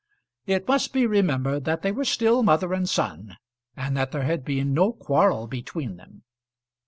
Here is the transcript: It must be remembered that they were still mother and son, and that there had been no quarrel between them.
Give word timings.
It 0.47 0.67
must 0.67 0.93
be 0.93 1.05
remembered 1.05 1.65
that 1.65 1.83
they 1.83 1.91
were 1.91 2.05
still 2.05 2.41
mother 2.41 2.73
and 2.73 2.89
son, 2.89 3.37
and 3.77 3.95
that 3.95 4.11
there 4.11 4.23
had 4.23 4.43
been 4.43 4.73
no 4.73 4.91
quarrel 4.93 5.45
between 5.45 5.97
them. 5.97 6.23